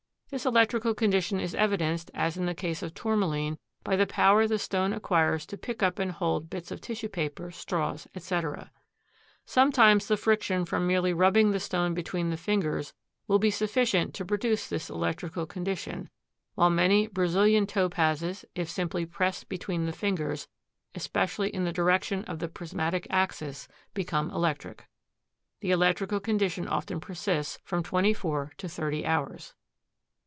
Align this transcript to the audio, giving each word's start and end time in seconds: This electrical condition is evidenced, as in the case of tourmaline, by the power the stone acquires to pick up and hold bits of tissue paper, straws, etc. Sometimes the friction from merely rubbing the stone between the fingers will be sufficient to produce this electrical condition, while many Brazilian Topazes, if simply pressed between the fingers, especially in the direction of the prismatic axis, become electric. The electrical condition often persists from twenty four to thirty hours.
This 0.31 0.45
electrical 0.45 0.93
condition 0.93 1.41
is 1.41 1.53
evidenced, 1.53 2.09
as 2.13 2.37
in 2.37 2.45
the 2.45 2.55
case 2.55 2.81
of 2.81 2.93
tourmaline, 2.93 3.57
by 3.83 3.97
the 3.97 4.07
power 4.07 4.47
the 4.47 4.57
stone 4.57 4.93
acquires 4.93 5.45
to 5.47 5.57
pick 5.57 5.83
up 5.83 5.99
and 5.99 6.09
hold 6.09 6.49
bits 6.49 6.71
of 6.71 6.79
tissue 6.79 7.09
paper, 7.09 7.51
straws, 7.51 8.07
etc. 8.15 8.71
Sometimes 9.45 10.07
the 10.07 10.15
friction 10.15 10.63
from 10.63 10.87
merely 10.87 11.11
rubbing 11.11 11.51
the 11.51 11.59
stone 11.59 11.93
between 11.93 12.29
the 12.29 12.37
fingers 12.37 12.93
will 13.27 13.39
be 13.39 13.51
sufficient 13.51 14.13
to 14.13 14.23
produce 14.25 14.69
this 14.69 14.89
electrical 14.89 15.45
condition, 15.45 16.09
while 16.55 16.69
many 16.69 17.07
Brazilian 17.07 17.67
Topazes, 17.67 18.45
if 18.55 18.69
simply 18.69 19.05
pressed 19.05 19.49
between 19.49 19.85
the 19.85 19.91
fingers, 19.91 20.47
especially 20.95 21.49
in 21.49 21.65
the 21.65 21.73
direction 21.73 22.23
of 22.23 22.39
the 22.39 22.47
prismatic 22.47 23.05
axis, 23.09 23.67
become 23.93 24.31
electric. 24.31 24.85
The 25.59 25.71
electrical 25.71 26.21
condition 26.21 26.69
often 26.69 27.01
persists 27.01 27.59
from 27.65 27.83
twenty 27.83 28.13
four 28.13 28.53
to 28.59 28.69
thirty 28.69 29.05
hours. 29.05 29.55